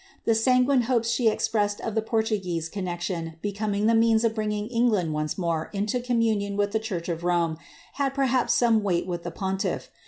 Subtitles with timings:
[0.25, 5.13] The sanguine hopes she expressed of the Portuguese lexion becoming the means of bringing England
[5.13, 7.57] once more into imunion with the church of Rome,
[7.93, 9.91] had perhaps some weight with pontiff.